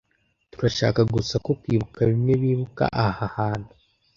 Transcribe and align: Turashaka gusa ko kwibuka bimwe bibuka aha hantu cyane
Turashaka 0.51 1.01
gusa 1.15 1.35
ko 1.45 1.51
kwibuka 1.61 1.99
bimwe 2.09 2.33
bibuka 2.41 2.83
aha 3.05 3.25
hantu 3.37 3.71
cyane 3.71 3.71